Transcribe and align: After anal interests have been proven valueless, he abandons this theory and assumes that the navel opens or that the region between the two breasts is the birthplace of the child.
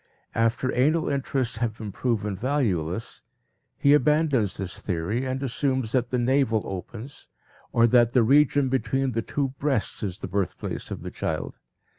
After 0.33 0.73
anal 0.73 1.09
interests 1.09 1.57
have 1.57 1.77
been 1.77 1.91
proven 1.91 2.35
valueless, 2.35 3.21
he 3.77 3.93
abandons 3.93 4.57
this 4.57 4.81
theory 4.81 5.27
and 5.27 5.43
assumes 5.43 5.91
that 5.91 6.09
the 6.09 6.17
navel 6.17 6.63
opens 6.65 7.27
or 7.71 7.85
that 7.85 8.13
the 8.13 8.23
region 8.23 8.67
between 8.67 9.11
the 9.11 9.21
two 9.21 9.49
breasts 9.59 10.01
is 10.01 10.17
the 10.17 10.27
birthplace 10.27 10.89
of 10.89 11.03
the 11.03 11.11
child. 11.11 11.59